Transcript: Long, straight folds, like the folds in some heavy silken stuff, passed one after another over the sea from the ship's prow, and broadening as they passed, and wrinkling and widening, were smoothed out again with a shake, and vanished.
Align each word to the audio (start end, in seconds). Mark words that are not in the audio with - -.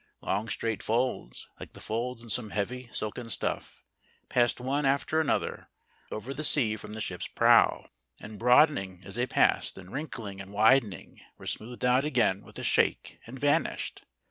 Long, 0.23 0.49
straight 0.49 0.81
folds, 0.81 1.47
like 1.59 1.73
the 1.73 1.79
folds 1.79 2.23
in 2.23 2.31
some 2.31 2.49
heavy 2.49 2.89
silken 2.91 3.29
stuff, 3.29 3.83
passed 4.29 4.59
one 4.59 4.83
after 4.83 5.21
another 5.21 5.69
over 6.09 6.33
the 6.33 6.43
sea 6.43 6.75
from 6.75 6.93
the 6.93 7.01
ship's 7.01 7.27
prow, 7.27 7.87
and 8.19 8.39
broadening 8.39 9.03
as 9.05 9.13
they 9.13 9.27
passed, 9.27 9.77
and 9.77 9.93
wrinkling 9.93 10.41
and 10.41 10.51
widening, 10.53 11.21
were 11.37 11.45
smoothed 11.45 11.85
out 11.85 12.03
again 12.03 12.43
with 12.43 12.57
a 12.57 12.63
shake, 12.63 13.19
and 13.27 13.37
vanished. 13.37 14.03